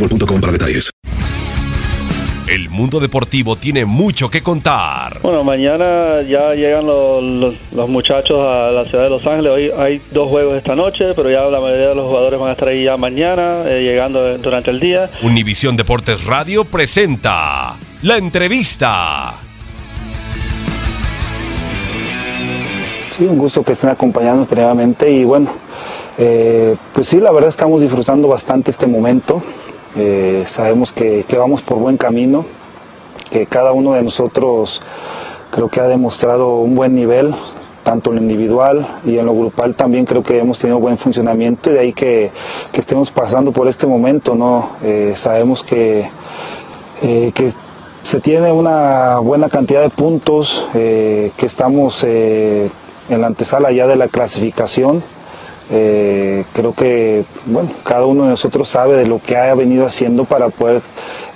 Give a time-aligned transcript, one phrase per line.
[0.00, 0.90] boostmobile.com para detalles.
[2.48, 5.20] El mundo deportivo tiene mucho que contar.
[5.22, 9.52] Bueno, mañana ya llegan los, los- los muchachos a la ciudad de Los Ángeles.
[9.52, 12.52] Hoy hay dos juegos esta noche, pero ya la mayoría de los jugadores van a
[12.52, 15.08] estar ahí ya mañana, eh, llegando durante el día.
[15.22, 19.34] Univisión Deportes Radio presenta la entrevista.
[23.16, 25.52] Sí, un gusto que estén acompañando previamente y bueno,
[26.18, 29.40] eh, pues sí, la verdad estamos disfrutando bastante este momento.
[29.96, 32.44] Eh, sabemos que, vamos por buen camino,
[33.30, 34.80] que cada uno de nosotros
[35.50, 37.34] creo que ha demostrado un buen nivel,
[37.82, 41.70] tanto en lo individual y en lo grupal también creo que hemos tenido buen funcionamiento
[41.70, 42.30] y de ahí que,
[42.72, 44.70] estemos pasando por este momento, ¿no?
[44.82, 46.08] Eh, sabemos que,
[47.02, 47.52] eh, que
[48.02, 52.70] se tiene una buena cantidad de puntos, que estamos en
[53.08, 55.02] la antesala ya de la clasificación.
[55.72, 60.24] Eh, creo que bueno, cada uno de nosotros sabe de lo que ha venido haciendo
[60.24, 60.82] para poder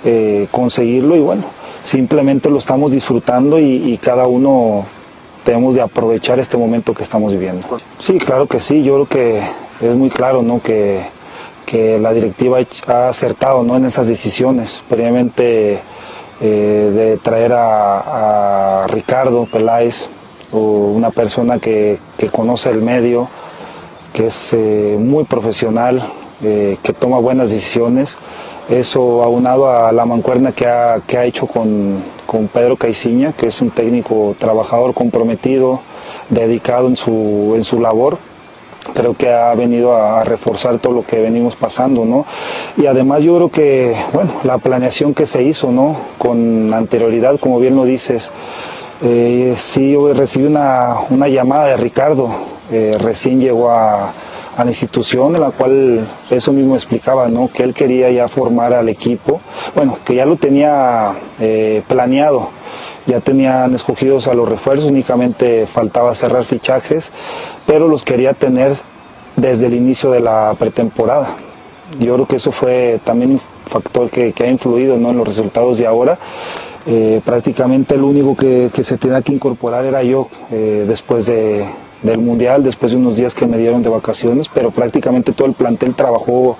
[0.03, 1.43] eh, conseguirlo y bueno,
[1.83, 4.85] simplemente lo estamos disfrutando y, cada uno
[5.45, 7.65] tenemos de aprovechar este momento que estamos viviendo.
[7.97, 10.61] Sí, claro que sí, yo creo que es muy claro ¿no?
[10.61, 11.05] que,
[11.65, 13.77] que la directiva ha acertado ¿no?
[13.77, 14.83] en esas decisiones.
[14.89, 15.81] Previamente
[16.41, 20.09] eh, de traer a, a Ricardo Peláez,
[20.51, 23.29] o una persona que, que conoce el medio,
[24.15, 26.01] que es eh, muy profesional,
[26.41, 28.17] eh, que toma buenas decisiones.
[28.69, 33.47] Eso aunado a la mancuerna que ha, que ha hecho con, con Pedro Caiciña, que
[33.47, 35.81] es un técnico trabajador comprometido,
[36.29, 38.17] dedicado en su, en su labor,
[38.93, 42.25] creo que ha venido a, reforzar todo lo que venimos pasando, ¿no?
[42.77, 45.97] Y además yo creo que, bueno, la planeación que se hizo, ¿no?
[46.17, 48.31] Con anterioridad, como bien lo dices,
[49.03, 54.13] eh, sí, yo recibí una, una llamada de Ricardo, eh, recién llegó a,
[54.55, 57.49] a la institución en la cual eso mismo explicaba, ¿no?
[57.49, 59.41] Que él quería ya formar al equipo,
[59.75, 62.49] bueno, que ya lo tenía eh, planeado,
[63.05, 67.11] ya tenían escogidos a los refuerzos, únicamente faltaba cerrar fichajes,
[67.65, 68.73] pero los quería tener
[69.35, 71.35] desde el inicio de la pretemporada.
[71.99, 75.09] Yo creo que eso fue también un factor que, que ha influido ¿no?
[75.09, 76.17] en los resultados de ahora.
[76.87, 81.65] Eh, prácticamente el único que, que se tenía que incorporar era yo eh, después de,
[82.05, 85.53] del Mundial, después de unos días que me dieron de vacaciones, pero prácticamente todo el
[85.53, 86.57] plantel trabajó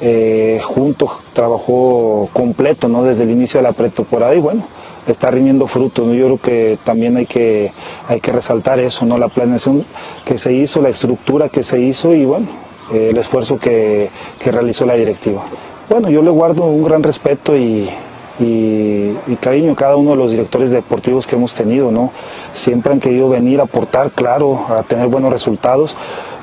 [0.00, 3.04] eh, junto, trabajó completo ¿no?
[3.04, 4.64] desde el inicio de la pretemporada y bueno,
[5.06, 6.06] está rindiendo frutos.
[6.08, 7.72] Yo creo que también hay que,
[8.08, 9.18] hay que resaltar eso, ¿no?
[9.18, 9.84] la planeación
[10.24, 12.46] que se hizo, la estructura que se hizo y bueno,
[12.92, 15.44] eh, el esfuerzo que, que realizó la directiva.
[15.88, 17.88] Bueno, yo le guardo un gran respeto y,
[18.38, 22.12] y, y cariño cada uno de los directores deportivos que hemos tenido, ¿no?
[22.52, 25.96] Siempre han querido venir a aportar, claro, a tener buenos resultados.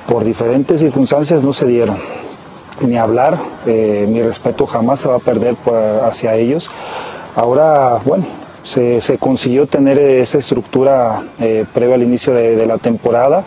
[0.08, 1.98] Por diferentes circunstancias no se dieron.
[2.82, 3.38] ni hablar.
[3.66, 5.56] Eh, mi respeto jamás se va a perder
[6.04, 6.70] hacia ellos.
[7.36, 8.26] Ahora, bueno,
[8.64, 13.46] se, consiguió tener esa estructura eh, previa al inicio de, la temporada.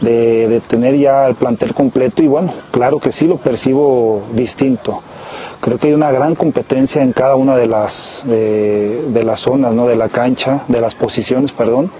[0.00, 5.02] De, tener ya el plantel completo y bueno, claro que sí lo percibo distinto.
[5.66, 9.88] Creo que hay una gran competencia en cada una de las, de las zonas, ¿no?
[9.88, 11.90] de la cancha, de las posiciones, perdón.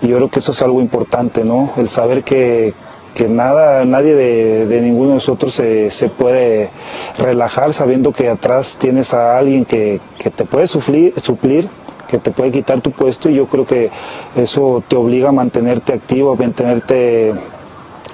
[0.00, 1.72] Y yo creo que eso es algo importante, ¿no?
[1.76, 2.72] El saber que,
[3.16, 6.70] que nada, nadie de, ninguno de nosotros se, puede
[7.18, 11.68] relajar sabiendo que atrás tienes a alguien que, te puede suplir, suplir,
[12.06, 13.90] que te puede quitar tu puesto y yo creo que
[14.36, 17.34] eso te obliga a mantenerte activo, a mantenerte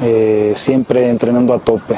[0.00, 1.96] eh, siempre entrenando a tope.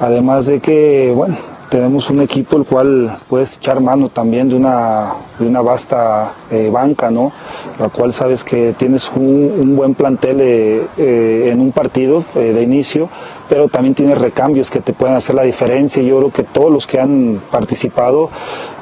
[0.00, 1.36] Además de que, bueno,
[1.70, 6.68] tenemos un equipo el cual puedes echar mano también de una, de una vasta eh,
[6.68, 7.32] banca, ¿no?
[7.78, 13.08] La cual sabes que tienes un, buen plantel eh, eh, en un partido de inicio,
[13.48, 16.02] pero también tienes recambios que te pueden hacer la diferencia.
[16.02, 18.30] Y yo creo que todos los que han participado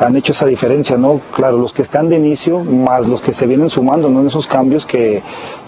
[0.01, 1.21] han hecho esa diferencia, ¿no?
[1.35, 4.21] Claro, los que están de inicio, más los que se vienen sumando, ¿no?
[4.21, 5.23] En esos cambios que,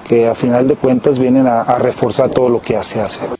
[0.09, 3.40] que a final de cuentas vienen a, a reforzar todo lo que se hace.